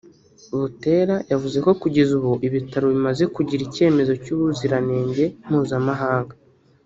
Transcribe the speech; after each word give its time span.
Butera 0.59 1.15
yavuzeko 1.31 1.69
kugeza 1.81 2.11
ubu 2.19 2.31
ibitaro 2.47 2.85
bimaze 2.93 3.23
kugira 3.35 3.61
ikemezo 3.67 4.13
cy’ubuziranenge 4.23 5.23
mpuzamahanga 5.47 6.35